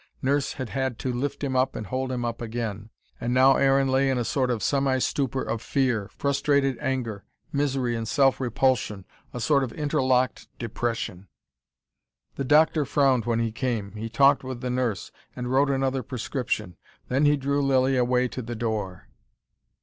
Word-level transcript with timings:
Nurse 0.23 0.53
had 0.53 0.69
had 0.69 0.97
to 0.97 1.13
lift 1.13 1.43
him 1.43 1.55
up 1.55 1.75
and 1.75 1.85
hold 1.85 2.11
him 2.11 2.25
up 2.25 2.41
again. 2.41 2.89
And 3.19 3.35
now 3.35 3.57
Aaron 3.57 3.87
lay 3.87 4.09
in 4.09 4.17
a 4.17 4.25
sort 4.25 4.49
of 4.49 4.63
semi 4.63 4.97
stupor 4.97 5.43
of 5.43 5.61
fear, 5.61 6.09
frustrated 6.17 6.75
anger, 6.81 7.23
misery 7.53 7.95
and 7.95 8.07
self 8.07 8.39
repulsion: 8.39 9.05
a 9.31 9.39
sort 9.39 9.63
of 9.63 9.71
interlocked 9.73 10.47
depression. 10.57 11.27
The 12.33 12.43
doctor 12.45 12.83
frowned 12.83 13.25
when 13.25 13.41
he 13.41 13.51
came. 13.51 13.91
He 13.91 14.09
talked 14.09 14.43
with 14.43 14.61
the 14.61 14.71
nurse, 14.71 15.11
and 15.35 15.51
wrote 15.51 15.69
another 15.69 16.01
prescription. 16.01 16.77
Then 17.07 17.25
he 17.25 17.37
drew 17.37 17.61
Lilly 17.61 17.95
away 17.95 18.27
to 18.29 18.41
the 18.41 18.55
door. 18.55 19.07